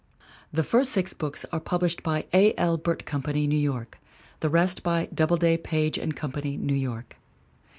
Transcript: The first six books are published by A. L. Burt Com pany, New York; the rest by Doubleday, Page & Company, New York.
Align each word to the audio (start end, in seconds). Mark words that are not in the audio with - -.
The 0.51 0.63
first 0.63 0.91
six 0.93 1.13
books 1.13 1.45
are 1.51 1.59
published 1.59 2.01
by 2.01 2.25
A. 2.33 2.55
L. 2.57 2.75
Burt 2.77 3.05
Com 3.05 3.21
pany, 3.21 3.47
New 3.47 3.55
York; 3.55 3.99
the 4.39 4.49
rest 4.49 4.81
by 4.81 5.07
Doubleday, 5.13 5.57
Page 5.57 5.99
& 6.15 6.15
Company, 6.15 6.57
New 6.57 6.73
York. 6.73 7.17